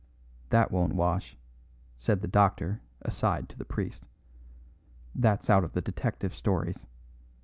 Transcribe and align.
"That 0.49 0.71
won't 0.71 0.95
wash," 0.95 1.37
said 1.95 2.21
the 2.21 2.27
doctor 2.27 2.81
aside 3.03 3.47
to 3.49 3.55
the 3.55 3.63
priest. 3.65 4.07
"That's 5.13 5.47
out 5.47 5.63
of 5.63 5.73
the 5.73 5.81
detective 5.81 6.33
stories. 6.33 6.87